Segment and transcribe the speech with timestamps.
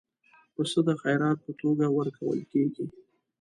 [0.53, 2.85] پسه د خیرات په توګه ورکول کېږي.